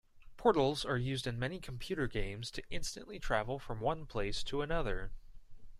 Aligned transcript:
Portals 0.35 0.83
are 0.83 0.97
used 0.97 1.27
in 1.27 1.37
many 1.37 1.59
computer 1.59 2.07
games 2.07 2.49
to 2.49 2.63
instantly 2.71 3.19
travel 3.19 3.59
from 3.59 3.79
one 3.79 4.07
place 4.07 4.41
to 4.43 4.63
another. 4.63 5.11